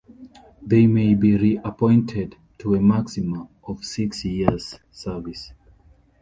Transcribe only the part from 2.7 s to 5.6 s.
a maximum of six years service.